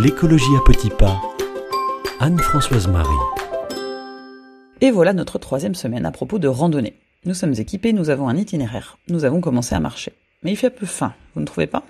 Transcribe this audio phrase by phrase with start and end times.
[0.00, 1.20] L'écologie à petits pas.
[2.20, 3.08] Anne-Françoise Marie.
[4.80, 6.94] Et voilà notre troisième semaine à propos de randonnée.
[7.24, 8.98] Nous sommes équipés, nous avons un itinéraire.
[9.08, 10.12] Nous avons commencé à marcher.
[10.44, 11.82] Mais il fait un peu faim, vous ne trouvez pas?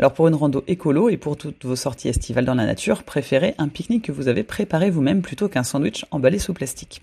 [0.00, 3.54] Alors pour une rando écolo et pour toutes vos sorties estivales dans la nature, préférez
[3.56, 7.02] un pique-nique que vous avez préparé vous-même plutôt qu'un sandwich emballé sous plastique.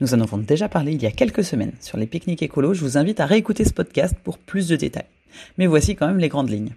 [0.00, 2.82] Nous en avons déjà parlé il y a quelques semaines sur les pique-niques écolos, je
[2.82, 5.06] vous invite à réécouter ce podcast pour plus de détails.
[5.58, 6.74] Mais voici quand même les grandes lignes.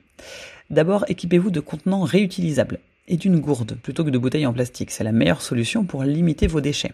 [0.74, 4.90] D'abord, équipez-vous de contenants réutilisables et d'une gourde plutôt que de bouteilles en plastique.
[4.90, 6.94] C'est la meilleure solution pour limiter vos déchets.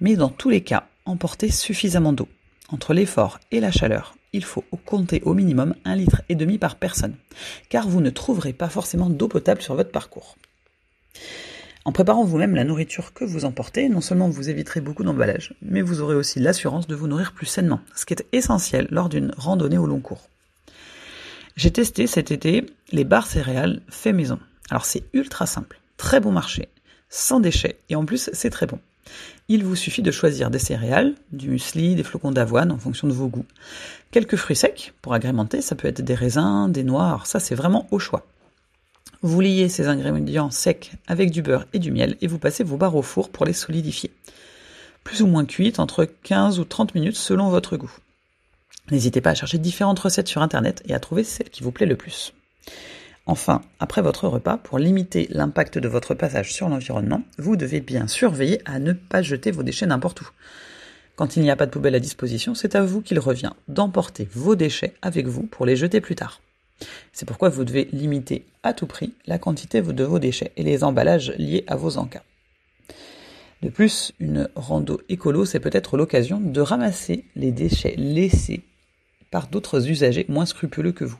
[0.00, 2.26] Mais dans tous les cas, emportez suffisamment d'eau.
[2.70, 6.74] Entre l'effort et la chaleur, il faut compter au minimum un litre et demi par
[6.74, 7.14] personne,
[7.68, 10.36] car vous ne trouverez pas forcément d'eau potable sur votre parcours.
[11.84, 15.82] En préparant vous-même la nourriture que vous emportez, non seulement vous éviterez beaucoup d'emballage, mais
[15.82, 19.30] vous aurez aussi l'assurance de vous nourrir plus sainement, ce qui est essentiel lors d'une
[19.36, 20.28] randonnée au long cours.
[21.58, 24.38] J'ai testé cet été les barres céréales fait maison.
[24.70, 26.68] Alors c'est ultra simple, très bon marché,
[27.10, 28.78] sans déchets et en plus c'est très bon.
[29.48, 33.12] Il vous suffit de choisir des céréales, du muesli, des flocons d'avoine en fonction de
[33.12, 33.44] vos goûts.
[34.12, 37.88] Quelques fruits secs pour agrémenter, ça peut être des raisins, des noix, ça c'est vraiment
[37.90, 38.24] au choix.
[39.22, 42.76] Vous liez ces ingrédients secs avec du beurre et du miel et vous passez vos
[42.76, 44.12] barres au four pour les solidifier.
[45.02, 47.98] Plus ou moins cuites entre 15 ou 30 minutes selon votre goût.
[48.90, 51.86] N'hésitez pas à chercher différentes recettes sur Internet et à trouver celle qui vous plaît
[51.86, 52.32] le plus.
[53.26, 58.08] Enfin, après votre repas, pour limiter l'impact de votre passage sur l'environnement, vous devez bien
[58.08, 60.28] surveiller à ne pas jeter vos déchets n'importe où.
[61.14, 64.26] Quand il n'y a pas de poubelle à disposition, c'est à vous qu'il revient d'emporter
[64.32, 66.40] vos déchets avec vous pour les jeter plus tard.
[67.12, 70.82] C'est pourquoi vous devez limiter à tout prix la quantité de vos déchets et les
[70.82, 72.22] emballages liés à vos encas.
[73.62, 78.62] De plus, une rando écolo, c'est peut-être l'occasion de ramasser les déchets laissés
[79.30, 81.18] par d'autres usagers moins scrupuleux que vous.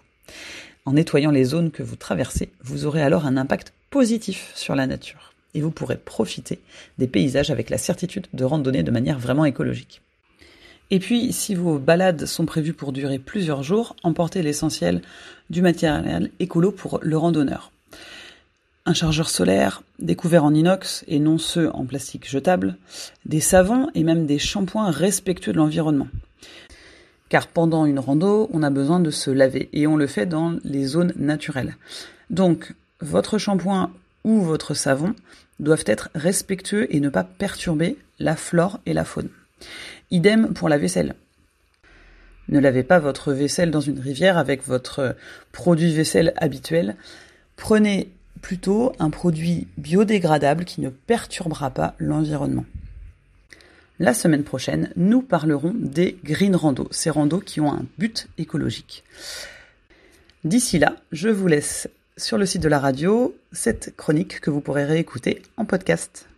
[0.85, 4.87] En nettoyant les zones que vous traversez, vous aurez alors un impact positif sur la
[4.87, 6.61] nature et vous pourrez profiter
[6.99, 10.03] des paysages avec la certitude de randonner de manière vraiment écologique.
[10.91, 15.03] Et puis, si vos balades sont prévues pour durer plusieurs jours, emportez l'essentiel
[15.51, 17.71] du matériel écolo pour le randonneur.
[18.87, 22.79] Un chargeur solaire, des couverts en inox et non ceux en plastique jetable,
[23.27, 26.09] des savons et même des shampoings respectueux de l'environnement.
[27.29, 30.57] Car pendant une rando, on a besoin de se laver et on le fait dans
[30.65, 31.77] les zones naturelles.
[32.31, 33.91] Donc, votre shampoing
[34.25, 35.15] ou votre savon
[35.61, 39.29] doivent être respectueux et ne pas perturber la flore et la faune.
[40.11, 41.15] Idem pour la vaisselle.
[42.49, 45.17] Ne lavez pas votre vaisselle dans une rivière avec votre
[45.53, 46.97] produit vaisselle habituel.
[47.57, 52.65] Prenez plutôt un produit biodégradable qui ne perturbera pas l'environnement.
[54.01, 59.03] La semaine prochaine, nous parlerons des green rando, ces randos qui ont un but écologique.
[60.45, 64.61] D'ici là, je vous laisse sur le site de la radio cette chronique que vous
[64.61, 66.29] pourrez réécouter en podcast.